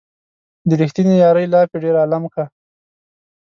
[0.67, 2.43] د ريښتينې يارۍ لاپې ډېر عالم کا